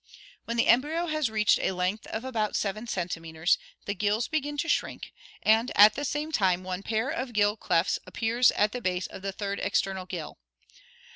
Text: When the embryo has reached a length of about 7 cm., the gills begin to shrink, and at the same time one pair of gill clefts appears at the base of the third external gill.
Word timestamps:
When 0.45 0.57
the 0.57 0.65
embryo 0.65 1.05
has 1.05 1.29
reached 1.29 1.59
a 1.59 1.73
length 1.73 2.07
of 2.07 2.25
about 2.25 2.55
7 2.55 2.87
cm., 2.87 3.57
the 3.85 3.93
gills 3.93 4.27
begin 4.27 4.57
to 4.57 4.67
shrink, 4.67 5.13
and 5.43 5.71
at 5.75 5.93
the 5.93 6.03
same 6.05 6.31
time 6.31 6.63
one 6.63 6.81
pair 6.81 7.11
of 7.11 7.33
gill 7.33 7.55
clefts 7.55 7.99
appears 8.07 8.49
at 8.53 8.71
the 8.71 8.81
base 8.81 9.05
of 9.05 9.21
the 9.21 9.31
third 9.31 9.59
external 9.59 10.07
gill. 10.07 10.39